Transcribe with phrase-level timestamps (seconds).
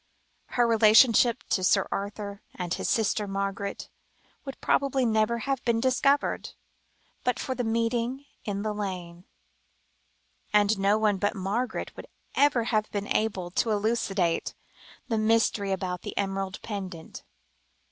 [0.57, 3.87] Her relationship to Sir Arthur and his sister Margaret,
[4.45, 6.53] would probably never have been discovered,
[7.23, 9.25] but for that meeting in the lane;
[10.51, 14.55] and no one but Margaret would ever have been able to elucidate
[15.07, 17.23] the mystery about the emerald pendant.